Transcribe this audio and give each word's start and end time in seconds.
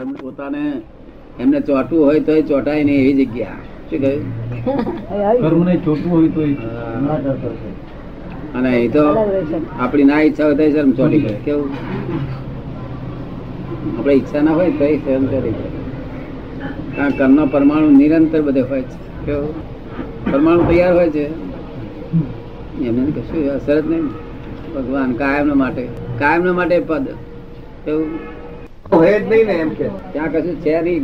એમ 0.00 0.12
પોતાને 0.12 0.62
એમને 1.40 1.60
ચોટવું 1.60 2.04
હોય 2.06 2.20
તો 2.20 2.34
ચોટાય 2.42 2.84
નહીં 2.84 3.00
એવી 3.00 3.24
જગ્યા. 3.24 3.56
શું 3.90 4.00
કહ્યું? 4.00 4.22
ચોટવું 5.84 6.12
હોય 6.12 6.28
તો 6.28 6.42
અને 8.54 8.70
એ 8.78 8.88
તો 8.88 9.04
આપણી 9.80 10.04
ના 10.04 10.20
ઈચ્છા 10.20 10.44
હોય 10.44 10.54
તો 10.54 10.70
શરમ 10.70 10.92
ચોટી 10.92 11.18
પડે 11.18 11.34
કેવું? 11.34 11.70
આપણે 13.98 14.12
ઈચ્છા 14.12 14.42
ના 14.42 14.52
હોય 14.52 14.70
તો 14.70 14.84
શરમ 15.04 15.26
ચોટી 15.26 15.50
પડે 15.50 15.78
કારણ 16.96 17.10
કે 17.10 17.16
કર્મનો 17.18 17.46
પરમાણુ 17.46 17.90
નિરંતર 17.90 18.42
બધે 18.42 18.60
હોય 18.60 18.82
છે. 18.82 18.98
કેવું? 19.26 19.54
પરમાણુ 20.32 20.62
તૈયાર 20.62 20.94
હોય 20.94 21.10
છે. 21.10 21.24
એમને 22.88 23.10
કશું 23.10 23.50
અસર 23.50 23.80
જ 23.80 23.86
નહીં. 23.90 24.06
ભગવાન 24.74 25.12
કાયમ 25.12 25.58
માટે. 25.58 25.84
કાયમ 26.18 26.54
માટે 26.56 26.78
પદ. 26.80 27.06
કેવું? 27.84 28.39
હોય 28.92 29.18
ને 29.18 29.36
એમ 29.36 29.68
કે. 29.68 29.88
ત્યાં 30.12 30.32
કશું 30.32 30.56
છે 30.56 30.80
નહીં 30.80 31.02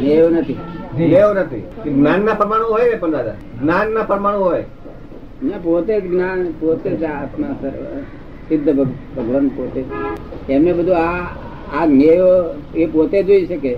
મેવ 0.00 0.30
નથી. 0.30 0.56
મેવ 0.98 1.32
નથી. 1.32 1.66
જ્ઞાન 1.84 2.20
ના 2.20 2.34
પરમાણુ 2.34 2.64
હોય 2.64 2.90
ને 2.90 2.96
પણ 2.96 3.10
દાદા 3.10 3.32
જ્ઞાન 3.62 3.90
ના 3.92 4.02
પરમાણુ 4.02 4.38
હોય. 4.38 4.64
ને 5.42 5.52
પોતે 5.62 6.00
જ 6.00 6.10
જ્ઞાન 6.10 6.52
પોતે 6.60 6.90
જ 6.90 7.04
આત્મા 7.04 7.46
સિદ્ધ 8.48 8.76
ભગ- 8.76 9.16
ભગવાન 9.16 9.48
પોતે. 9.48 9.84
એમને 10.52 10.72
બધું 10.72 10.96
આ 10.96 11.26
આ 11.82 11.86
જ્ઞેયો 11.86 12.24
એ 12.74 12.86
પોતે 12.86 13.22
જોઈ 13.22 13.46
શકે. 13.46 13.76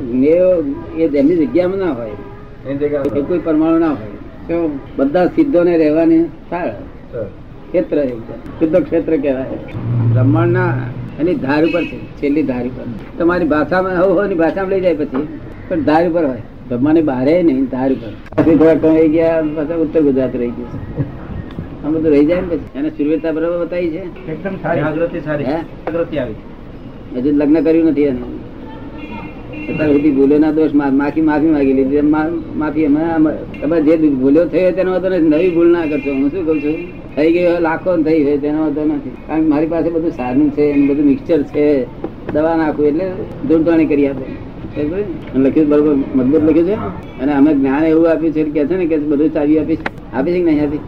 જ્ઞેયો 0.00 0.64
એ 0.96 1.18
એમની 1.18 1.46
જગ્યામાં 1.46 1.78
ના 1.78 1.92
હોય. 1.92 2.10
એ 3.16 3.22
કોઈ 3.22 3.38
પરમાણુ 3.38 3.78
ના 3.78 3.88
હોય. 3.88 4.06
તો 4.48 4.78
બધા 4.96 5.26
સિદ્ધોને 5.26 5.78
રહેવાની 5.78 6.24
સાર. 6.24 6.70
ક્ષેત્ર 7.68 8.04
સિદ્ધ 8.58 8.76
ક્ષેત્ર 8.76 9.16
કહેવાય. 9.16 9.44
બ્રહ્માંડના 10.12 10.74
એની 11.20 11.34
ધાર 11.34 11.64
ઉપર 11.64 11.84
છે 11.84 11.98
છેલ્લી 12.22 12.42
ધાર 12.42 12.64
ઉપર. 12.66 12.84
તમારી 13.18 13.44
ભાષામાં 13.44 13.92
હવ 13.92 14.18
હવની 14.18 14.34
ભાષામાં 14.34 14.70
લઈ 14.70 14.80
જાય 14.80 14.94
પછી 14.94 15.28
પણ 15.68 15.82
ધાર 15.82 16.08
ઉપર 16.08 16.24
હોય. 16.24 16.42
બ્રહ્માને 16.68 17.02
બહારે 17.02 17.42
નહીં 17.42 17.64
ધાર 17.64 17.92
ઉપર. 17.92 18.42
પછી 18.42 18.56
થોડા 18.56 18.74
કમાઈ 18.74 19.08
ગયા 19.08 19.42
પાછા 19.56 19.74
ઉત્તર 19.74 20.00
ગુજરાત 20.00 20.36
રહી 20.36 20.50
ગયું. 20.50 20.68
આ 21.84 21.88
બધું 21.88 22.10
રહી 22.12 22.24
જાય 22.24 22.40
ને 22.40 22.46
પછી. 22.46 22.78
એને 22.78 22.90
સુરવેતા 22.90 23.32
બરાબર 23.32 23.66
બતાવી 23.66 23.90
છે? 23.90 24.32
એકદમ 24.32 24.54
સારી. 24.62 24.80
જાગૃતિ 24.80 25.20
સારી? 25.20 25.44
જાગૃતિ 25.44 26.18
આવી. 26.18 26.34
હજુ 27.16 27.30
લગ્ન 27.36 27.60
કર્યું 27.60 27.90
નથી 27.90 28.02
એને. 28.02 28.20
અત્યાર 29.68 29.90
સુધી 29.92 30.10
ભૂલ્યો 30.10 30.38
ના 30.38 30.52
દોષ 30.52 30.72
માફી 30.74 31.20
માફી 31.20 31.50
માંગી 31.54 31.72
લીધી. 31.72 32.00
માફી 32.60 32.84
અમે 32.86 33.30
તમે 33.60 33.76
જે 33.80 33.96
ભૂલ્યો 34.22 34.44
થયો 34.44 34.70
તેનો 34.70 34.90
વાંધો 34.92 35.08
નથી. 35.08 35.28
નવી 35.28 35.50
ભૂલ 35.50 35.68
ના 35.72 35.86
કરશો. 35.86 36.10
હું 36.12 36.28
શું 36.30 36.46
કઉ 36.46 36.54
છું? 36.58 36.76
થઈ 37.16 37.32
ગયો 37.32 37.60
લાખો 37.60 37.96
થઈ 38.02 38.18
ગયો 38.24 38.36
તેનો 38.36 38.58
વાંધો 38.58 38.82
નથી. 38.84 39.14
કારણ 39.26 39.42
કે 39.42 39.48
મારી 39.48 39.66
પાસે 39.66 39.88
બધું 39.90 40.10
સારું 40.10 40.50
છે 40.50 40.64
બધું 40.88 41.06
મિક્સચર 41.06 41.40
છે. 41.42 41.66
દવા 42.32 42.56
નાખું 42.56 42.86
એટલે 42.86 43.06
ધૂળધાણી 43.48 43.86
કરી 43.86 44.06
આપે. 44.06 44.26
લખ્યું 45.36 45.68
બરોબર, 45.68 45.94
મજબૂત 46.14 46.42
લખ્યું 46.48 46.66
છે? 46.66 46.76
અને 47.22 47.32
અમે 47.32 47.54
જ્ઞાન 47.54 47.84
એવું 47.84 48.10
આપ્યું 48.10 48.32
છે 48.32 48.42
કે 48.44 48.66
છે 48.66 48.76
ને 48.76 48.86
કે 48.86 48.96
બધું 49.10 49.32
ચાવી 49.32 49.58
આપીશ. 49.58 49.78
આપી 50.14 50.32
છે 50.32 50.40
કે 50.40 50.44
નહીં 50.44 50.62
આપી 50.62 50.80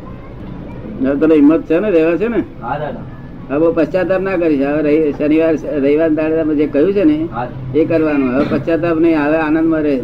તને 1.20 1.34
હિંમત 1.34 1.62
છે 1.62 1.78
ને, 1.80 1.90
રહેવા 1.90 2.16
છે 2.16 2.28
ને? 2.28 2.40
હા, 2.62 2.78
દાદા. 2.78 3.04
હવે 3.50 3.72
પશ્ચાતાપ 3.72 4.20
ના 4.20 4.36
કરીશ. 4.36 4.62
હવે 4.62 4.82
રવિ- 4.82 5.18
શનિવાર 5.18 5.54
રવિવાર 5.54 6.08
દાડે 6.08 6.42
તમે 6.42 6.54
જે 6.54 6.66
કહ્યું 6.66 6.92
છે 6.92 7.04
ને 7.04 7.28
એ 7.74 7.84
કરવાનું. 7.84 8.36
હવે 8.36 8.44
પશ્ચાતાપ 8.50 8.96
નહીં 8.96 9.24
હવે 9.24 9.36
આનંદમાં 9.36 9.80
રહે. 9.80 10.00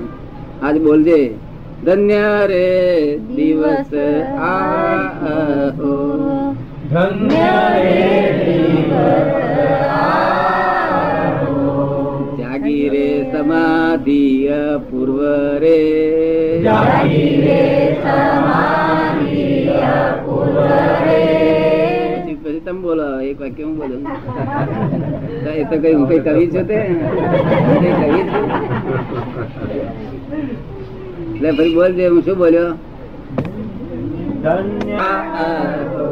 આજ 0.62 0.80
બોલજે. 0.80 1.34
ધન્ય 1.84 2.16
રે 2.46 3.18
દિવસ 3.36 3.94
આ 4.38 5.02
ધન્ય 6.90 7.36
જાગી 12.38 12.88
રે 12.88 13.26
સમાધિ 13.32 14.48
પૂર્વ 14.90 15.24
રે. 15.58 15.82
પછી 16.64 17.42
પછી 17.42 18.35
તમે 22.66 22.82
બોલો 22.82 23.06
એક 23.22 23.38
વાક્ય 23.38 23.62
હું 23.62 23.74
બોલું? 23.78 24.02
તો 25.44 25.50
એ 25.54 25.62
તો 25.70 25.76
કઈ 25.82 25.94
હું 25.94 26.06
કઈ 26.10 26.22
કવિ 26.26 26.44
છું 26.50 26.64
તે? 26.66 26.78
કઈ 27.82 27.92
કવિ 28.00 28.20
છું? 28.30 28.46
એટલે 31.34 31.50
ભાઈ 31.58 31.74
બોલજે 31.76 32.04
હું 32.10 32.20
શું 32.26 32.36
બોલ્યો? 32.42 32.70
ધન્ય 34.42 35.06
આહો. 35.38 36.06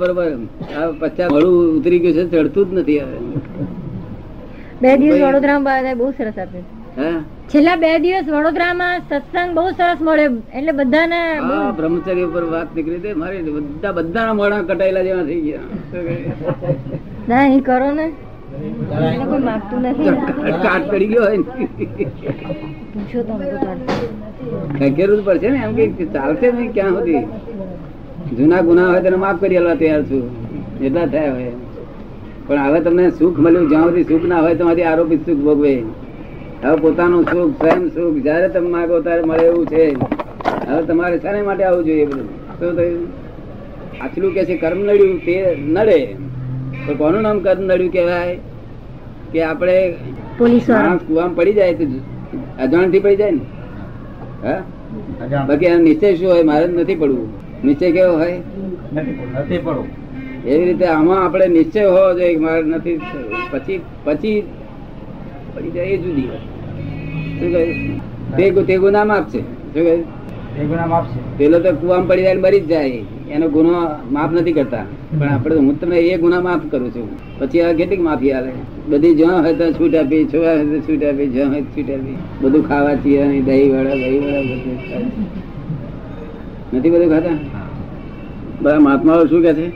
બરોબર 0.00 0.30
પચાસ 1.00 1.30
મળું 1.34 1.54
ઉતરી 1.78 2.00
ગયું 2.04 2.14
છે 2.16 2.24
ચડતું 2.32 2.66
જ 2.70 2.72
નથી 2.78 3.00
હવે. 3.02 3.18
બે 4.82 4.90
દિવસ 5.00 5.20
વડોદરામાં 5.26 5.86
બહુ 6.00 6.08
સરસ 6.18 6.38
આપ્યું. 6.44 6.66
છેલ્લા 7.52 7.76
બે 7.84 7.90
દિવસ 8.04 8.26
વડોદરામાં 8.36 8.94
સત્સંગ 9.10 9.50
બહુ 9.58 9.64
સરસ 9.78 10.00
મળ્યો 10.08 10.32
એટલે 10.58 10.72
બધાને 10.80 11.20
બ્રહ્મચર્ય 11.78 12.24
ઉપર 12.30 12.44
વાત 12.54 12.68
નીકળી 12.76 13.00
હતી 13.02 13.14
મારી 13.22 13.42
બધા 13.58 13.92
બધાના 14.00 14.60
કટાયેલા 14.70 15.06
જેવા 15.08 15.26
થઈ 15.30 15.40
ગયા. 15.46 15.66
ના 17.30 17.44
કરો 17.70 17.88
ને. 18.00 18.06
એને 19.06 19.24
કોઈ 19.30 19.42
માગતું 19.48 19.80
નથી. 19.90 20.12
કાટ 20.66 20.84
પડી 20.92 21.10
ગયો 21.12 21.24
હોય 21.28 21.38
ચાલશે. 22.94 25.24
પડશે 25.24 25.50
ને? 25.50 25.60
એમ 25.64 25.74
કે 25.74 26.06
ચાલશે 26.06 26.52
નહીં 26.52 26.72
ક્યાં 26.72 26.90
સુધી? 26.90 27.26
જૂના 28.36 28.60
ગુના 28.60 28.90
હોય 28.90 29.00
તેને 29.00 29.16
માફ 29.16 29.40
કરી 29.40 29.56
આલવા 29.56 29.74
તૈયાર 29.74 30.02
છું. 30.02 30.30
એટલા 30.80 31.06
થયા 31.06 31.32
હોય. 31.32 31.52
પણ 32.46 32.58
હવે 32.58 32.80
તમને 32.80 33.10
સુખ 33.10 33.38
મળ્યું. 33.38 33.68
જ્યાં 33.68 33.84
સુધી 33.84 34.04
સુખ 34.04 34.24
ના 34.24 34.40
હોય 34.40 34.54
તમારી 34.54 34.82
આરોપી 34.82 35.16
સુખ 35.16 35.36
ભોગવે. 35.36 35.82
હવે 36.64 36.76
પોતાનું 36.76 37.24
સુખ 37.24 37.58
સ્વયં 37.58 37.88
સુખ 37.88 38.22
જયારે 38.22 38.48
તમે 38.48 38.68
માગો 38.68 39.00
ત્યારે 39.00 39.22
મળે 39.22 39.42
એવું 39.42 39.66
છે. 39.66 39.96
હવે 40.68 40.82
તમારે 40.82 41.18
શાને 41.18 41.42
માટે 41.42 41.64
આવવું 41.64 41.84
જોઈએ 41.84 42.04
બધું? 42.04 42.26
શું 42.26 42.76
થયું? 42.76 43.08
આછલું 44.04 44.34
કે 44.34 44.44
છે 44.44 44.56
કર્મ 44.56 44.78
નડ્યું 44.78 45.18
તે 45.18 45.56
નડે. 45.68 46.16
તો 46.86 46.94
કોનું 46.94 47.22
નામ 47.22 47.38
કર્મ 47.38 47.62
નડ્યું 47.62 47.92
કહેવાય? 47.92 48.38
કે 49.32 49.42
આપણે 49.42 49.94
કુવામાં 50.38 51.34
પડી 51.34 51.52
જાય 51.52 51.74
તો 51.74 51.84
અજાણથી 52.60 52.98
પડી 52.98 53.16
જાય 53.16 53.30
ને? 53.30 53.40
હા? 54.46 54.62
બાકી 55.46 55.66
આ 55.66 55.78
નિશ્ચય 55.78 56.16
શું 56.16 56.30
હોય? 56.30 56.42
મારે 56.42 56.66
નથી 56.66 56.94
પડવું. 56.94 57.28
નીચે 57.64 57.90
કેવો 57.90 58.12
હોય? 58.12 58.38
નથી 58.94 59.58
પડવું 59.58 59.64
પડો 59.64 59.86
એવી 60.50 60.64
રીતે 60.64 60.86
આમાં 60.86 61.24
આપણે 61.24 61.46
નિશ્ચય 61.46 61.84
હોવો 61.84 62.18
જોઈએ 62.18 62.36
મારે 62.36 62.62
નથી 62.62 63.00
પછી 63.50 63.80
પછી 64.04 64.42
પડી 65.54 65.70
જાય 65.70 65.86
એ 65.86 65.96
જુદી 65.96 66.22
વાત. 66.22 66.40
તે 68.36 68.50
ગુ- 68.50 68.62
તે 68.62 68.78
ગુના 68.78 69.04
માફ 69.04 69.28
છે 69.28 69.40
શું 69.40 69.74
કહ્યું? 69.74 70.04
પેલો 71.38 71.58
તો 71.58 71.72
કુવામાં 71.72 72.08
પડી 72.08 72.22
જાય 72.22 72.34
ને 72.34 72.40
મરી 72.40 72.60
જ 72.60 72.66
જાય. 72.66 73.02
એનો 73.30 73.48
ગુનો 73.48 73.72
માફ 74.10 74.32
નથી 74.32 74.52
કરતા. 74.52 74.84
પણ 75.18 75.28
આપણે 75.28 75.56
હું 75.56 75.80
તમને 75.80 75.98
એ 75.98 76.16
ગુના 76.16 76.40
માફ 76.40 76.60
કરું 76.70 76.90
છું. 76.90 77.38
પછી 77.38 77.60
આ 77.60 77.72
કેટલીક 77.72 78.00
માફી 78.00 78.32
આવે? 78.32 78.52
બધી 78.88 79.14
જ્યાં 79.14 79.42
હોય 79.42 79.54
તો 79.54 79.72
છૂટ 79.72 79.94
આપી 79.94 80.24
છોવા 80.24 80.52
હોય 80.52 80.64
તો 80.64 80.80
છૂટ 80.80 81.04
આપી 81.04 81.26
જ્યાં 81.26 81.50
હોય 81.50 81.62
છૂટ 81.62 81.90
આપી. 81.90 82.16
બધું 82.40 82.68
ખાવા 82.68 82.94
છીએ 82.94 83.40
દહીં 83.40 83.72
વડા 83.72 83.94
દહીં 83.94 84.26
વડા 84.26 84.40
બધું. 84.40 85.12
નથી 86.76 86.90
બધું 86.90 87.08
ખાતા? 87.08 87.30
બધા 88.62 88.78
મહાત્માઓ 88.78 89.26
શું 89.26 89.42
કે 89.42 89.54
છે? 89.54 89.68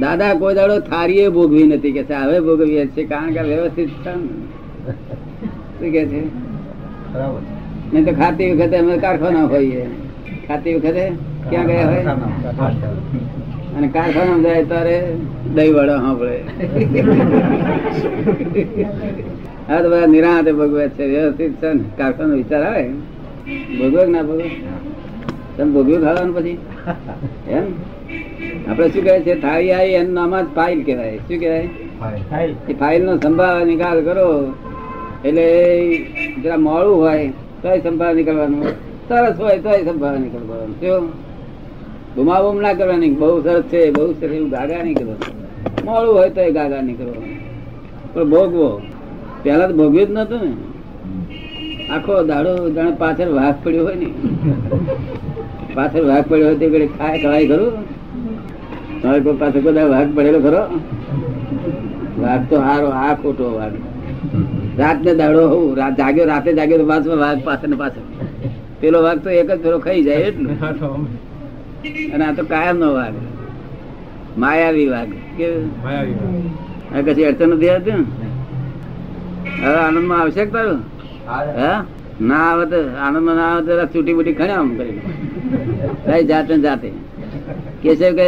દાદા 0.00 0.34
કોઈ 0.34 0.54
દાડો 0.54 0.78
થારીએ 0.78 1.28
ભોગવી 1.28 1.62
નથી 1.62 1.92
કે 1.92 2.02
છે. 2.02 2.14
હવે 2.14 2.40
ભોગવીએ 2.40 2.86
છે 2.86 3.04
કારણ 3.04 3.32
કે 3.32 3.40
વ્યવસ્થિત 3.40 3.88
છે. 3.88 4.14
શું 5.78 5.92
કે 5.92 6.06
છે? 6.06 6.26
બરાબર. 7.14 7.40
નહીં 7.92 8.04
તો 8.04 8.12
ખાતી 8.12 8.52
વખતે 8.52 8.76
અમે 8.76 8.98
કારખાના 8.98 9.44
હોઈએ. 9.44 9.86
ખાતી 10.48 10.74
વખતે 10.74 11.12
ક્યાં 11.50 11.66
ગયા 11.66 11.86
હોય? 11.86 12.02
અને 13.76 13.88
કારખાના 13.88 14.38
જાય 14.42 14.64
તારે 14.64 14.96
દહીં 15.54 15.74
વડા 15.74 15.96
સાંભળે. 15.96 16.36
હા 19.68 19.80
તો 19.82 19.88
બધા 19.90 20.06
નિરાંતે 20.06 20.52
ભગવત 20.52 20.90
છે. 20.90 21.04
વ્યવસ્થિત 21.06 21.52
છે 21.62 21.72
ને? 21.72 21.84
કારખાનો 21.96 22.34
વિચાર 22.34 22.62
આવે? 22.62 22.84
ભોગવે 23.78 24.06
ના 24.06 24.22
ભોગવે 24.22 24.48
તમે 25.56 25.70
ભોગવ્યું 25.72 26.02
ખાવાનું 26.04 26.34
પછી? 26.36 26.58
એમ? 27.50 27.66
આપડે 28.70 28.88
શું 28.88 29.04
કહે 29.04 29.20
છે? 29.20 29.34
થાળી 29.40 29.72
આવી 29.72 29.92
એનું 29.92 30.14
નામ 30.14 30.40
જ 30.40 30.46
ફાઇલ 30.54 30.84
કહેવાય. 30.84 31.16
શું 31.18 31.38
કહેવાય? 31.38 31.68
એ 32.68 32.72
ફાઇલ 32.72 33.04
નો 33.04 33.16
સંભાળ 33.16 33.64
નિકાલ 33.64 33.98
કરો. 34.04 34.26
એટલે 35.24 35.46
જરા 36.42 36.56
મોડું 36.56 36.96
હોય 37.00 37.28
તોય 37.62 37.78
સંભાળ 37.80 38.14
નીકળવાનું. 38.14 38.64
સરસ 39.08 39.36
હોય 39.40 39.58
તોય 39.58 39.84
સંભાળ 39.84 40.18
નીકળવાનું. 40.18 40.74
શું 40.80 41.25
બુમાબુમ 42.16 42.60
ના 42.60 42.72
કરવાની 42.72 43.10
બહુ 43.10 43.42
સરસ 43.42 43.62
છે, 43.62 43.90
બહુ 43.90 44.12
સરસ 44.12 44.32
એવું 44.32 44.50
ગાગા 44.50 44.82
નહીં 44.82 44.94
કરવાનું 44.94 45.34
મોડું 45.84 46.14
હોય 46.14 46.30
તોય 46.30 46.50
ગાગા 46.50 46.80
નહીં 46.80 46.98
કરવાનું 46.98 47.34
પણ 48.14 48.30
ભોગવો. 48.30 48.80
પેલા 49.42 49.66
તો 49.66 49.74
ભોગવ્યું 49.74 50.08
જ 50.08 50.10
નતું 50.10 50.40
ને. 50.40 50.52
આખો 51.90 52.22
દાડો 52.22 52.70
જાણે 52.70 52.90
પાછળ 52.90 53.28
વાઘ 53.28 53.58
પડ્યો 53.64 53.84
હોય 53.84 53.94
ને. 53.94 54.06
પાછળ 55.74 56.04
વાઘ 56.04 56.24
પડ્યો 56.28 56.46
હોય 56.46 56.56
તે 56.56 56.66
ઘડી 56.68 56.86
ખાય, 56.86 57.18
ખવાય 57.22 57.46
ખરું. 57.46 57.72
તમારે 59.02 59.20
કોઈ 59.20 59.36
પાસે 59.36 59.60
બધા 59.60 59.86
વાઘ 59.86 60.10
પડેલો 60.16 60.40
ખરો. 60.40 60.62
વાઘ 62.22 62.48
તો 62.50 62.56
હારો, 62.60 62.88
આ 62.88 63.14
ખોટો 63.14 63.52
વાઘ. 63.58 63.76
રાત 64.78 64.98
ને 65.04 65.14
દાડો 65.14 65.48
હોઉં, 65.48 65.76
રાત 65.76 65.96
જાગ્યો, 65.96 66.26
રાતે 66.26 66.50
જાગ્યો 66.54 66.78
તો 66.78 66.84
પાછો 66.84 67.16
વાઘ 67.16 67.44
પાછળ 67.44 67.68
ને 67.68 67.76
પાછળ. 67.76 68.00
પેલો 68.80 69.02
વાઘ 69.02 69.22
તો 69.22 69.30
એક 69.30 69.48
જ 69.50 69.62
ફેરો 69.62 69.78
ખાઈ 69.78 70.02
જાય, 70.02 70.18
એટલું. 70.18 71.06
અને 72.14 72.24
આ 72.28 72.34
તો 72.38 72.42
કાયમ 72.52 72.76
નો 72.82 72.88
વાઘ. 72.98 73.18
માયાવી 74.42 74.88
વાઘ. 74.94 75.12
કે 75.38 75.46
કશી 77.06 77.26
અડચણ 77.30 77.52
નથી 77.56 77.70
આવતી 77.74 77.96
ને? 77.98 78.04
હવે 79.62 79.78
આનંદમાં 79.84 80.20
આવશે 80.20 80.44
તારું? 80.54 80.80
હા? 81.58 81.78
ના 82.28 82.44
આવે 82.50 82.64
તો 82.72 82.78
આનંદમાં 83.04 83.36
ના 83.40 83.50
આવે 83.52 83.72
તો 83.80 83.84
છૂટી 83.94 84.16
બુટી 84.18 84.36
ખણ્યા 84.38 84.60
આમ 84.60 84.70
કરી 84.78 85.00
કઈ 86.06 86.22
જાતે 86.30 86.54
જાતે. 86.66 86.88
કે 87.82 87.90
છે 88.00 88.08
કે 88.18 88.26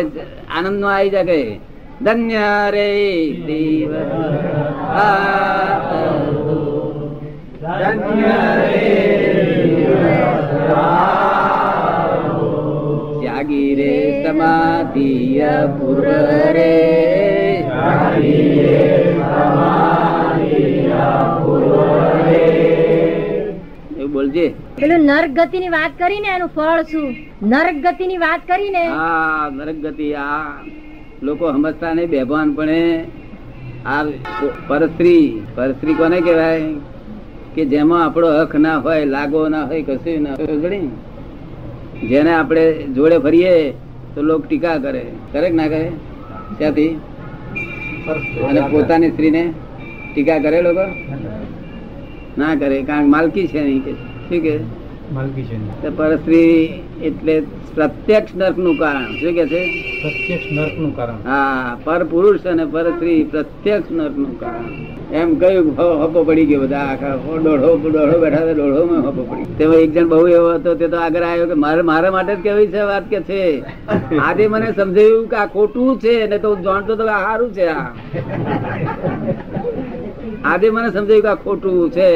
આનંદમાં 0.57 0.95
આવી 0.95 1.13
જાય 1.15 1.27
કે 1.31 1.39
ધન્ય 2.05 2.49
રે 2.75 2.89
દેવ 3.49 3.93
ધન્ય 7.63 8.37
રે 8.61 8.85
સમાધિ 14.23 15.11
પુર 15.77 15.99
રે 16.53 16.73
બોલજે. 24.09 24.47
પેલું 24.77 25.01
નર્ક 25.03 25.31
ગતિ 25.39 25.59
ની 25.59 25.69
વાત 25.69 25.93
કરી 25.99 26.21
ને 26.21 26.31
એનું 26.31 26.51
ફળ 26.51 26.83
શું? 26.85 27.09
નર્ક 27.45 27.77
ગતિ 27.85 28.05
ની 28.07 28.19
વાત 28.19 28.43
કરી 28.47 28.71
ને 28.71 28.83
હા 28.89 29.51
નરક 29.51 29.79
ગતિ 29.85 30.07
આ 30.17 30.43
લોકો 31.23 31.53
સમજતા 31.53 31.95
નહીં 31.95 32.11
બેભાન 32.11 32.51
પણ 32.53 33.01
આ 33.87 34.03
પરસ્ત્રી 34.69 35.25
પરસ્ત્રી 35.55 35.95
કોને 35.95 36.19
કહેવાય? 36.21 36.69
કે 37.55 37.63
જેમાં 37.67 38.03
આપણો 38.05 38.29
હક 38.37 38.53
ના 38.59 38.79
હોય 38.79 39.05
લાગો 39.07 39.41
ના 39.49 39.65
હોય 39.67 39.83
કશું 39.85 40.23
ના 40.23 40.35
હોય? 40.39 40.81
જેને 42.03 42.31
આપણે 42.31 42.65
જોડે 42.91 43.19
ફરીએ 43.19 43.75
તો 44.15 44.23
લોક 44.23 44.43
ટીકા 44.45 44.79
કરે. 44.79 45.03
કરે 45.33 45.49
ના 45.51 45.69
કરે? 45.69 45.83
ત્યાંથી 46.59 46.93
અને 48.49 48.61
પોતાની 48.71 49.11
સ્ત્રીને 49.11 49.43
ટીકા 50.11 50.39
કરે 50.41 50.59
લોકો? 50.63 50.85
ના 52.37 52.55
કરે. 52.57 52.83
કારણ 52.85 53.09
માલકી 53.09 53.47
છે 53.49 53.61
નહીં 53.63 53.83
કે 53.83 53.93
શું 54.27 54.41
કે? 54.43 54.55
પરસ્ત્રી 55.97 56.83
એટલે 57.03 57.35
પ્રત્યક્ષ 57.75 58.35
નર્કનું 58.37 58.79
કારણ. 58.79 59.15
શું 59.21 59.35
કે 59.35 59.47
છે? 59.47 59.63
પ્રત્યક્ષ 60.03 60.53
નર્કનું 60.53 60.97
કારણ. 60.97 61.17
હા 61.25 61.77
પર 61.85 62.05
પુરુષ 62.05 62.47
અને 62.47 62.65
પર 62.65 62.91
સ્ત્રી 62.91 63.25
પ્રત્યક્ષ 63.25 63.91
નર્કનું 63.91 64.41
કારણ. 64.41 64.67
એમ 65.13 65.35
કયું 65.35 65.69
હપો 66.03 66.25
પડી 66.25 66.47
ગયો 66.47 66.61
બધા 66.61 66.85
આખા. 66.85 67.17
દોઢો 67.39 67.77
દોઢો 67.77 68.19
બેઠા 68.21 68.39
હતા 68.39 68.53
દોઢો 68.53 68.85
માં 68.87 69.01
હપો 69.01 69.23
પડી 69.23 69.57
તેમાં 69.59 69.77
એક 69.77 69.95
જણ 69.95 70.09
બહુ 70.09 70.27
એવો 70.29 70.51
હતો 70.55 70.75
તે 70.75 70.89
તો 70.89 70.97
આગળ 70.97 71.23
આવ્યો 71.23 71.47
કે 71.47 71.55
મારે 71.55 71.83
મારા 71.83 72.11
માટે 72.11 72.35
જ 72.37 72.41
કેવી 72.41 72.67
છે 72.67 72.83
વાત 72.83 73.09
કે 73.11 73.21
છે? 73.21 73.43
આજે 74.21 74.45
મને 74.49 74.69
સમજાયું 74.73 75.29
કે 75.29 75.37
આ 75.37 75.47
ખોટું 75.47 75.99
છે 75.99 76.27
ને 76.27 76.39
તો 76.39 76.57
જાણતો 76.57 76.97
તો 76.97 77.05
સારું 77.07 77.51
છે 77.53 77.67
આ. 77.67 77.87
આજે 80.45 80.71
મને 80.71 80.89
સમજાયું 80.91 81.23
કે 81.23 81.29
આ 81.29 81.35
ખોટું 81.35 81.91
છે. 81.91 82.11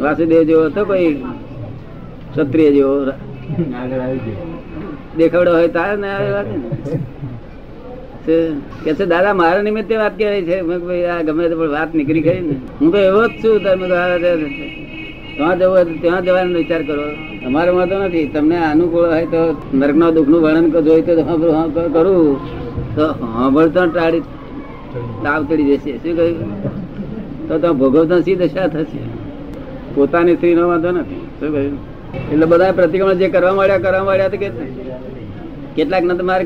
વાસુદેવ 0.00 0.42
જેવો 0.42 0.64
હતો 0.64 0.84
કોઈ 0.84 1.12
ક્ષત્રિય 2.32 2.70
જેવો 2.76 2.94
દેખાડો 3.04 4.18
દેખાવડો 5.18 5.52
હોય 5.58 5.68
તારે 5.76 5.94
ને 6.02 6.08
આવી 6.16 6.32
વાત 6.36 6.48
ને. 6.52 6.58
કે 8.84 8.90
છે 8.98 9.04
દાદા 9.12 9.34
મારા 9.40 9.62
નિમિત્તે 9.68 9.94
વાત 10.02 10.14
કહેવાય 10.18 10.42
છે. 10.48 10.56
મેં 10.68 10.78
ભાઈ 10.86 11.04
આ 11.14 11.22
ગમે 11.26 11.44
તે 11.50 11.54
પણ 11.60 11.70
વાત 11.76 11.90
નીકળી 11.98 12.24
ગઈ 12.26 12.40
ને. 12.48 12.54
હું 12.80 12.88
તો 12.92 12.98
એવો 13.08 13.22
જ 13.26 13.32
છું 13.42 13.54
તમે 13.64 13.86
ત્યાં 15.36 15.58
જવું 15.60 15.88
ત્યાં 16.02 16.22
જવાનો 16.24 16.58
વિચાર 16.58 16.82
કરો. 16.88 17.04
અમારે 17.46 17.70
માં 17.76 17.86
તો 17.90 17.96
નથી. 17.98 18.26
તમને 18.34 18.56
અનુકૂળ 18.72 19.08
હોય 19.14 19.26
તો 19.34 19.42
નર્કના 19.74 20.10
દુઃખનું 20.16 20.40
વર્ણન 20.44 20.66
જોઈ 20.86 21.02
તો 21.02 21.12
કરું 21.94 22.36
તો 22.96 23.04
સાંભળતા 23.20 23.86
ટાળી 23.86 24.22
તાવ 25.24 25.40
ચડી 25.48 25.68
જશે. 25.70 25.92
શું 26.02 26.12
કહ્યું? 26.16 27.48
તો 27.48 27.54
તો 27.62 27.68
ભોગવતા 27.74 28.20
સી 28.26 28.36
દશા 28.40 28.68
થશે? 28.74 29.00
પોતાની 29.94 30.36
સ્ત્રીનો 30.36 30.62
વાંધો 30.68 30.90
નથી. 30.98 31.22
શું 31.40 31.50
કહ્યું? 31.54 31.78
એટલે 32.14 32.46
બધા 32.46 32.72
પ્રતિક્રમણ 32.72 33.12
જે 33.12 33.28
કરવા 33.28 33.54
માંડ્યા 33.54 33.78
કરવા 33.78 34.04
માંડ્યા 34.04 34.28
તો 34.28 34.36
કે 34.36 34.48
કેટલાક 35.76 36.04
ને 36.04 36.14
તો 36.14 36.24
મારે 36.24 36.44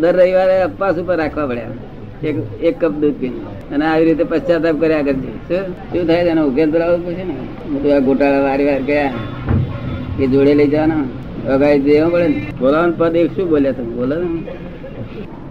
દર 0.00 0.14
રવિવારે 0.16 0.62
અપવાસ 0.62 0.96
ઉપર 0.98 1.16
રાખવા 1.16 1.46
પડ્યા. 1.46 1.70
એક 2.22 2.36
એક 2.62 2.80
કપ 2.80 2.92
દૂધ 3.02 3.14
પીને. 3.14 3.40
અને 3.74 3.84
આવી 3.86 4.04
રીતે 4.04 4.24
પશ્ચાતાપ 4.24 4.76
કર્યા 4.80 5.02
કરજે. 5.02 5.30
શું? 5.48 5.64
શું 5.92 6.06
થાય 6.06 6.22
એનો 6.34 6.42
ઉકેલ 6.46 6.70
તો 6.72 6.78
લાવવો 6.78 6.98
પડશે 7.06 7.24
ને? 7.24 7.34
બધું 7.72 7.96
આ 7.96 8.00
ગોટાળા 8.00 8.42
વારી 8.48 8.66
વાર 8.66 8.82
ગયા 8.90 9.12
એ 10.20 10.26
જોડે 10.26 10.54
લઈ 10.54 10.66
જવાના. 10.66 11.04
વગાડી 11.46 11.78
દેવા 11.78 12.10
પડે 12.10 12.28
ને. 12.28 12.46
બોલાવાનું 12.60 12.98
પદ 12.98 13.16
એક 13.16 13.30
શું 13.36 13.48
બોલ્યા 13.48 13.72
તમે? 13.72 13.92
બોલો 14.00 14.16
ને. 14.22 14.28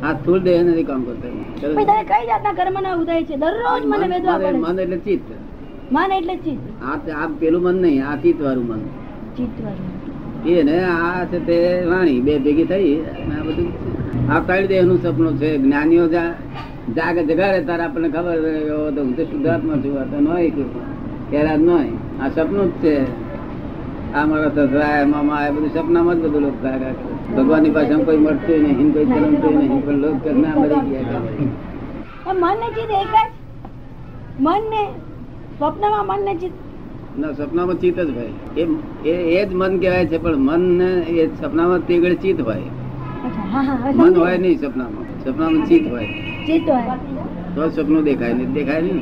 આ 0.03 0.13
સ્થૂળ 0.13 0.39
દેહ 0.39 0.63
નથી 0.63 0.83
કામ 0.83 1.03
કરતા. 1.03 2.03
કઈ 2.11 2.25
જાતના 2.27 2.53
કર્મના 2.53 2.95
ઉદય 2.95 3.23
છે? 3.23 3.35
દરરોજ 3.35 3.83
મને 3.85 4.07
વેદવા 4.07 4.37
પડે 4.37 4.57
મન 4.57 4.79
એટલે 4.79 4.97
ચિત્ત. 4.97 5.27
મન 5.91 6.11
એટલે 6.11 6.35
ચિત્ત. 6.35 6.63
આ 6.89 6.97
આ 7.21 7.27
પેલું 7.39 7.61
મન 7.61 7.75
નહીં 7.81 8.07
આ 8.07 8.15
ચિત્ત 8.15 8.41
વાળું 8.41 8.67
મન. 8.67 8.81
ચિત્તવાળું. 9.37 9.89
એ 10.45 10.63
ને 10.63 10.77
આ 10.85 11.25
છે 11.25 11.39
તે 11.47 11.57
વાણી 11.89 12.21
બે 12.21 12.33
ભેગી 12.39 12.67
થઈ 12.67 12.93
આ 13.31 13.41
બધું 13.45 13.69
આ 14.29 14.61
દેહનું 14.69 14.97
સપનું 14.97 15.37
છે 15.37 15.49
જ્ઞાનીઓ 15.57 16.05
જા 16.07 16.29
જાગે 16.95 17.21
જગાડે 17.23 17.59
તારે 17.65 17.83
આપણને 17.83 18.09
ખબર 18.09 18.37
તો 18.95 18.99
હું 19.01 19.13
તો 19.15 19.23
શુદ્ધાત્મા 19.25 19.81
છું 19.83 19.97
આ 19.97 20.07
તો 20.11 20.17
નોય 20.19 20.49
કે 20.49 20.63
ત્યારે 21.29 21.55
નોય. 21.59 21.93
આ 22.21 22.29
સપનું 22.29 22.67
જ 22.71 22.81
છે. 22.81 22.95
આ 24.13 24.25
મારા 24.25 24.51
સસરા 24.57 25.05
મામા 25.05 25.39
આ 25.39 25.51
બધું 25.51 25.71
સપનામાં 25.71 26.17
જ 26.17 26.23
બધું 26.25 26.43
લોક 26.43 26.57
થાય 26.61 26.91
ભગવાનની 27.35 27.71
પાસે 27.71 27.95
કોઈ 28.07 28.19
મળતું 28.19 28.61
નહીં 28.65 28.89
કોઈ 28.93 29.07
ચલમતું 29.07 29.55
નહીં 29.59 29.81
પણ 29.81 29.97
લોક 30.03 30.25
ના 30.35 30.55
મરી 30.55 30.83
ગયા 30.85 31.21
મન 32.33 32.55
ને 32.61 32.67
જીત 32.75 32.91
એક 32.99 33.09
જ 33.13 33.17
મન 34.39 34.63
ને 34.71 34.83
સ્વપ્નમાં 35.57 36.05
મન 36.09 36.21
ને 36.25 36.33
ચિત્ત 36.41 36.64
ના 37.19 37.31
સપનામાં 37.31 37.77
ચિત્ત 37.81 37.99
જ 37.99 38.09
ભાઈ 38.15 38.33
એ 39.05 39.13
એ 39.35 39.45
જ 39.45 39.53
મન 39.53 39.73
કહેવાય 39.79 40.05
છે 40.05 40.17
પણ 40.17 40.41
મન 40.47 40.63
ને 40.79 40.89
એ 41.19 41.27
સપનામાં 41.41 41.85
તે 41.87 41.99
ગળે 41.99 42.15
ચિત્ત 42.15 42.41
હોય. 42.41 42.69
મન 43.95 44.13
હોય 44.15 44.37
નહીં 44.37 44.57
સપનામાં. 44.59 45.05
સપનામાં 45.23 45.65
ચિત્ત 45.65 45.85
હોય. 45.91 46.07
ચિત્ત 46.47 46.69
હોય. 46.69 46.97
તો 47.55 47.69
સપનું 47.69 48.03
દેખાય 48.03 48.33
નહીં 48.33 48.53
દેખાય 48.53 48.81
નહીં 48.81 48.99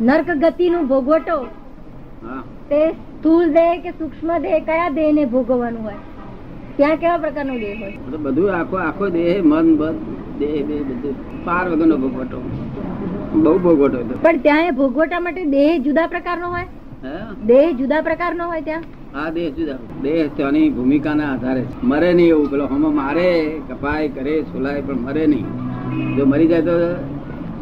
નર્ક 0.00 0.28
ગતિ 0.42 0.70
નું 0.70 0.84
ભોગવટો 0.88 1.38
તે 2.68 2.82
સ્થૂળ 2.90 3.46
દેહ 3.56 3.70
કે 3.84 3.90
સૂક્ષ્મ 3.90 4.28
દેહ 4.42 4.58
કયા 4.66 4.90
દેહ 4.90 5.08
ને 5.12 5.24
ભોગવવાનું 5.24 5.82
હોય? 5.82 6.00
ત્યાં 6.76 6.96
કેવા 6.96 7.18
પ્રકારનો 7.18 7.54
દેહ 7.64 7.74
હોય? 7.80 7.96
બધું 8.24 8.54
આખો 8.58 8.76
આખો 8.88 9.08
દેહ 9.08 9.42
મન 9.42 9.66
દેહ 10.38 10.54
પાર 11.44 11.64
વગરનો 11.70 11.96
ભોગવટો. 11.96 12.38
બહુ 13.42 13.58
ભોગવટો 13.58 13.98
હતો. 13.98 14.18
પણ 14.22 14.36
ત્યાં 14.36 14.66
એ 14.66 14.70
ભોગવટા 14.70 15.20
માટે 15.20 15.44
દેહ 15.44 15.78
જુદા 15.78 16.06
પ્રકારનો 16.06 16.48
હોય? 16.48 16.64
હે? 17.04 17.16
દેહ 17.46 17.72
જુદા 17.72 18.00
પ્રકારનો 18.00 18.46
હોય 18.46 18.60
ત્યાં? 18.60 18.82
આ 19.14 19.30
દેહ 19.30 19.50
જુદા. 19.50 19.78
દેહ 20.02 20.28
ત્યાંની 20.36 20.70
ભૂમિકાના 20.70 21.32
આધારે 21.32 21.64
મરે 21.82 22.14
નહીં 22.14 22.28
એવું 22.28 22.50
પેલો 22.50 22.66
હમ 22.66 22.94
મારે 22.94 23.60
કપાય 23.68 24.08
કરે 24.08 24.42
છોલાય 24.42 24.80
પણ 24.80 24.94
મરે 24.94 25.26
નહીં. 25.26 25.46
જો 26.16 26.26
મરી 26.26 26.46
જાય 26.46 26.62
તો 26.62 26.96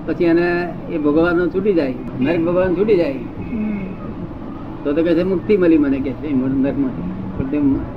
પછી 0.07 0.25
એને 0.25 0.75
એ 0.91 0.99
ભગવાન 0.99 1.49
છૂટી 1.49 1.73
જાય. 1.73 1.95
નરક 2.21 2.41
ભગવાન 2.41 2.75
છૂટી 2.75 2.97
જાય. 2.97 3.15
તો 4.85 4.93
તો 4.93 5.03
કે 5.03 5.15
છે 5.15 5.23
મુક્તિ 5.23 5.57
મળી 5.57 5.79
મને 5.79 5.99
કે 6.01 6.13
છે 6.13 6.33
નરકમાંથી. 6.33 7.11
પણ 7.39 7.94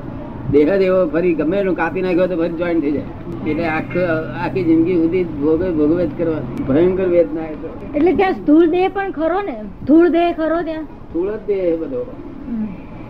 દેહ 0.51 0.63
જ 0.65 0.83
એવો 0.83 0.99
ફરી 1.13 1.33
ગમે 1.39 1.57
એનું 1.59 1.75
કાપી 1.75 2.03
નાખ્યો 2.03 2.27
તો 2.31 2.37
ફરી 2.41 2.57
જોઈન્ટ 2.61 2.83
થઈ 2.83 2.93
જાય. 2.93 3.09
એટલે 3.45 3.65
આખો 3.69 4.01
આખી 4.43 4.63
જિંદગી 4.69 4.97
સુધી 5.01 5.25
ભોગવે 5.41 5.67
ભોગવે 5.79 6.03
જ 6.03 6.11
કરવા 6.19 6.41
ભયંકર 6.69 7.07
વેદના 7.13 7.47
એટલે 7.93 8.11
ત્યાં 8.13 8.35
સ્થૂળ 8.39 8.65
દેહ 8.71 8.85
પણ 8.91 9.11
ખરો 9.13 9.39
ને? 9.41 9.55
સ્થૂળ 9.77 10.07
દેહ 10.11 10.27
ખરો 10.33 10.59
ત્યાં? 10.63 10.85
સ્થૂળ 11.03 11.29
જ 11.31 11.39
દેહ 11.49 11.77
બધો. 11.81 12.01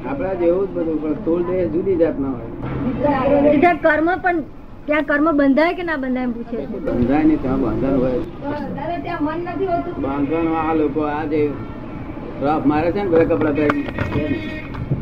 આપણા 0.06 0.36
જેવું 0.42 0.66
જ 0.68 0.76
બધું 0.76 0.98
પણ 1.00 1.16
સ્થૂળ 1.18 1.44
દેહ 1.50 1.64
જુદી 1.74 1.98
જાતના 1.98 2.34
હોય. 2.34 2.50
ત્યાં 3.58 3.80
કર્મ 3.82 4.08
પણ 4.20 4.38
ત્યાં 4.88 5.06
કર્મ 5.06 5.28
બંધાય 5.40 5.74
કે 5.78 5.84
ના 5.84 5.98
બંધાય 5.98 6.30
પૂછે 6.30 6.60
બંધાય 6.90 7.24
નહીં 7.24 7.40
ત્યાં 7.40 7.62
બંધન 7.62 7.96
હોય. 8.00 8.20
ત્યાં 9.04 9.24
મન 9.26 9.40
નથી 9.48 9.68
હોતું. 9.68 9.94
બાંધવાનો 10.04 10.52
આ 10.58 10.74
લોકો 10.76 11.02
આ 11.10 11.24
જે 11.32 11.42
રફ 12.44 12.66
મારે 12.66 12.90
છે 12.92 13.02
ને 13.02 13.10
બધા 13.12 13.30
કપડા 13.32 13.54
પહેરી 13.54 13.86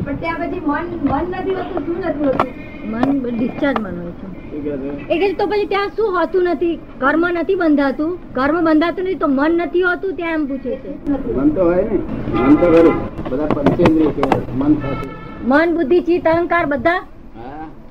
પણ 0.06 0.16
ત્યાં 0.16 0.40
પછી 0.40 0.60
મન 0.60 0.84
મન 1.10 1.24
નથી 1.30 1.54
હોતું 1.54 1.84
શું 1.86 1.96
નથી 2.00 2.26
હોતું? 2.26 2.50
મન 2.90 3.06
ડિસ્ચાર્જ 3.38 3.78
મન 3.80 3.94
હોય 4.00 4.10
છે. 4.10 4.26
શું 4.50 4.60
કહે 4.64 4.74
છે? 4.82 5.14
એ 5.14 5.18
કે 5.18 5.32
તો 5.32 5.46
પછી 5.46 5.66
ત્યાં 5.66 5.88
શું 5.88 6.18
હોતું 6.18 6.44
નથી? 6.44 6.76
કર્મ 6.98 7.24
નથી 7.28 7.54
બંધાતું? 7.54 8.12
કર્મ 8.34 8.58
બંધાતું 8.64 9.04
નથી 9.04 9.14
તો 9.14 9.28
મન 9.28 9.52
નથી 9.62 9.82
હોતું? 9.82 10.12
ત્યાં 10.16 10.34
એમ 10.34 10.44
પૂછે 10.46 10.76
છે. 10.76 10.92
મન 11.36 11.48
તો 11.48 11.62
હોય 11.64 11.82
ને. 11.82 11.98
મન 12.42 12.54
તો 12.56 12.66
ખરું. 12.66 12.96
બધા 13.30 13.46
પંચેન્દ્રિય 13.46 14.10
કહેવાય 14.10 14.42
મન 14.54 14.72
સાથે. 14.74 15.08
મન 15.46 15.74
બુદ્ધિ 15.74 15.98
ચિત્ત 16.00 16.26
અહંકાર 16.26 16.66
બધા? 16.66 17.00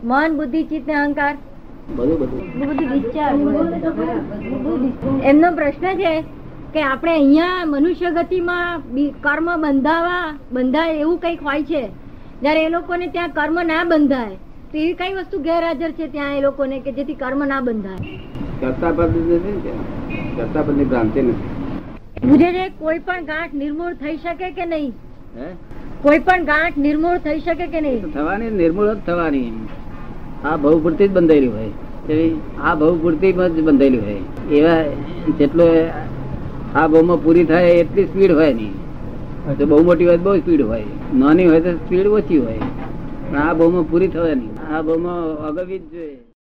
મન 0.04 0.38
બુદ્ધિ 0.38 0.64
ચિત્ત 0.64 0.88
ને 0.88 0.94
અહંકાર? 0.94 1.36
બધું 1.98 2.18
બધું. 2.20 2.40
એ 5.24 5.30
એમનો 5.30 5.52
પ્રશ્ન 5.52 5.86
છે 5.86 6.14
કે 6.74 6.82
આપણે 6.82 7.12
અહીંયા 7.12 7.66
મનુષ્ય 7.66 8.10
ગતિમાં 8.12 8.82
કર્મ 9.22 9.48
બંધાવા 9.62 10.26
બંધાય 10.52 10.94
એવું 10.94 11.18
કંઈક 11.20 11.44
હોય 11.44 11.64
છે? 11.64 11.84
જ્યારે 12.42 12.62
એ 12.66 12.70
લોકોને 12.70 13.08
ત્યાં 13.08 13.30
કર્મ 13.30 13.60
ના 13.68 13.84
બંધાય 13.84 14.38
તો 14.72 14.78
એવી 14.78 14.94
કઈ 14.94 15.14
વસ્તુ 15.14 15.40
ગેરહાજર 15.40 15.92
છે 15.92 16.08
ત્યાં 16.08 16.38
એ 16.38 16.42
લોકોને 16.42 16.80
કે 16.80 16.92
જેથી 16.92 17.14
કર્મ 17.14 17.44
ના 17.48 17.62
બંધાય? 17.62 18.18
કરતા 18.62 18.92
પદ 18.92 19.14
નથી 19.16 19.76
કરતા 20.38 20.64
પદની 20.64 20.86
ભ્રાંતિ 20.86 21.22
નથી. 21.22 21.50
પૂછે 22.22 22.50
છે 22.52 22.66
કોઈ 22.80 23.00
પણ 23.00 23.26
ગાંઠ 23.26 23.54
નિર્મૂળ 23.54 23.94
થઈ 24.04 24.18
શકે 24.18 24.52
કે 24.52 24.66
નહીં? 24.66 24.94
હે? 25.38 25.48
કોઈ 26.04 26.20
પણ 26.20 26.46
ગાંઠ 26.46 26.78
નિર્મૂળ 26.78 27.18
થઈ 27.18 27.40
શકે 27.40 27.68
કે 27.68 27.82
નહીં? 27.82 28.12
થવાની 28.14 28.52
નિર્મૂળ 28.62 28.94
જ 28.94 28.98
થવાની. 29.06 29.52
આ 30.46 30.58
ભવ 30.58 30.82
પૂરતી 30.84 31.08
જ 31.08 31.12
બંધાયેલી 31.12 31.54
હોય. 31.56 31.72
આ 32.64 32.76
ભવ 32.76 32.98
પૂરતી 33.02 33.34
જ 33.34 33.62
બંધાયેલી 33.62 34.00
હોય. 34.00 34.22
એવા 34.52 34.82
જેટલો 35.40 35.68
આ 36.76 36.88
ભવમાં 36.88 37.24
પૂરી 37.24 37.46
થાય 37.46 37.70
એટલી 37.84 38.08
સ્પીડ 38.08 38.32
હોય 38.32 38.54
નહીં. 38.54 38.74
જો 39.59 39.67
બહુ 39.67 39.83
મોટી 39.83 40.05
હોય 40.05 40.19
તો 40.19 40.25
બહુ 40.25 40.39
સ્પીડ 40.39 40.65
હોય 40.65 40.87
નાની 41.19 41.47
હોય 41.47 41.61
તો 41.61 41.77
સ્પીડ 41.77 42.11
ઓછી 42.15 42.39
હોય 42.39 42.59
પણ 43.23 43.39
આ 43.39 43.55
ભવમાં 43.55 43.87
પૂરી 43.87 44.09
થવાની 44.09 44.51
આ 44.71 44.83
ભવમાં 44.83 45.23
અગવી 45.49 45.79
જ 45.79 45.93
જોઈએ 45.93 46.31